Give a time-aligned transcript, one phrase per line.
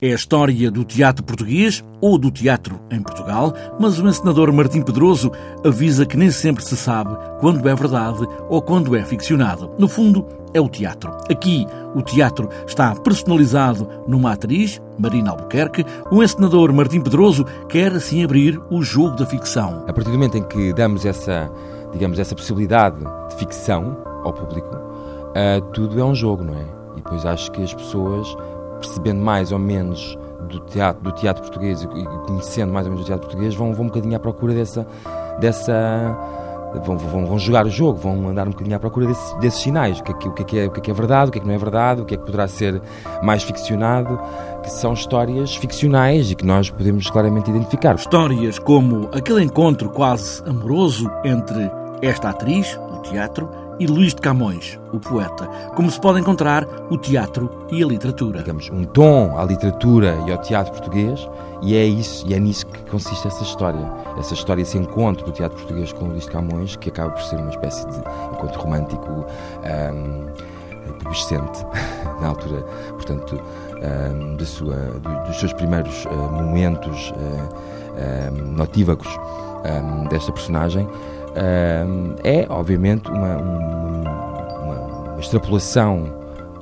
[0.00, 4.80] É a história do teatro português ou do teatro em Portugal, mas o encenador Martim
[4.80, 5.32] Pedroso
[5.66, 9.72] avisa que nem sempre se sabe quando é verdade ou quando é ficcionado.
[9.76, 10.24] No fundo,
[10.54, 11.10] é o teatro.
[11.28, 11.66] Aqui,
[11.96, 15.84] o teatro está personalizado numa atriz, Marina Albuquerque.
[16.12, 19.82] O encenador Martim Pedroso quer assim abrir o jogo da ficção.
[19.88, 21.50] A partir do momento em que damos essa,
[21.92, 26.64] digamos, essa possibilidade de ficção ao público, uh, tudo é um jogo, não é?
[26.92, 28.36] E depois acho que as pessoas
[28.78, 30.18] percebendo mais ou menos
[30.48, 31.86] do teatro, do teatro português e
[32.26, 34.86] conhecendo mais ou menos o teatro português, vão, vão um bocadinho à procura dessa.
[35.38, 36.16] dessa
[36.84, 40.00] vão, vão, vão jogar o jogo, vão andar um bocadinho à procura desse, desses sinais.
[40.00, 41.38] O que, é o, é que é, o que é que é verdade, o que
[41.38, 42.80] é que não é verdade, o que é que poderá ser
[43.22, 44.18] mais ficcionado,
[44.62, 47.94] que são histórias ficcionais e que nós podemos claramente identificar.
[47.94, 51.70] Histórias como aquele encontro quase amoroso entre
[52.02, 56.98] esta atriz, do teatro, e Luís de Camões, o poeta, como se pode encontrar o
[56.98, 58.40] teatro e a literatura.
[58.40, 61.28] Digamos, um tom à literatura e ao teatro português,
[61.62, 63.80] e é isso, e é nisso que consiste essa história.
[64.18, 67.36] Essa história, esse encontro do teatro português com Luís de Camões, que acaba por ser
[67.36, 67.98] uma espécie de
[68.32, 71.64] encontro romântico um, pubescente,
[72.20, 73.40] na altura, portanto,
[73.78, 74.74] um, sua,
[75.26, 79.08] dos seus primeiros uh, momentos uh, um, notívagos
[80.08, 80.88] desta personagem
[82.24, 84.80] é, obviamente, uma, uma,
[85.12, 86.12] uma, extrapolação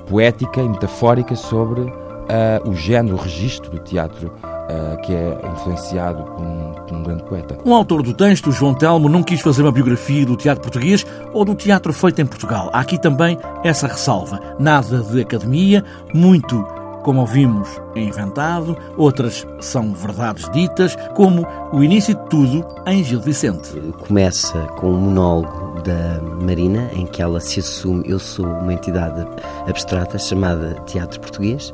[0.09, 4.33] poética e metafórica sobre uh, o género, o registro do teatro
[4.67, 7.59] uh, que é influenciado por um, por um, grande poeta.
[7.65, 11.45] O autor do texto, João Telmo, não quis fazer uma biografia do teatro português ou
[11.45, 12.71] do teatro feito em Portugal.
[12.73, 14.41] Há aqui também essa ressalva.
[14.59, 16.65] Nada de academia, muito
[17.07, 23.21] como ouvimos, é inventado, outras são verdades ditas, como o início de tudo em Gil
[23.21, 23.71] Vicente.
[24.09, 29.25] Começa com um monólogo da Marina, em que ela se assume, eu sou uma entidade
[29.69, 31.73] abstrata chamada Teatro Português,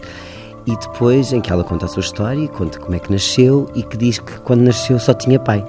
[0.67, 3.83] e depois em que ela conta a sua história, conta como é que nasceu e
[3.83, 5.65] que diz que quando nasceu só tinha pai.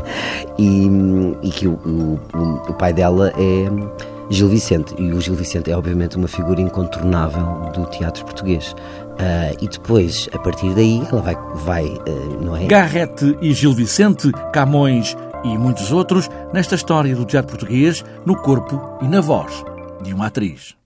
[0.56, 0.88] e,
[1.42, 1.74] e, que o,
[2.34, 3.68] o, o pai dela é
[4.30, 4.94] Gil Vicente.
[4.98, 8.72] E o Gil Vicente é, obviamente, uma figura incontornável do teatro português.
[8.72, 12.66] Uh, e depois, a partir daí, ela vai, vai uh, não é?
[12.66, 18.98] Garrett e Gil Vicente, Camões e muitos outros, nesta história do teatro português, no corpo
[19.00, 19.64] e na voz
[20.02, 20.76] de uma atriz.